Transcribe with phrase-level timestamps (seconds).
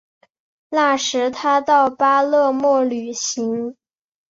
[0.69, 3.75] 那时他到巴勒莫旅行。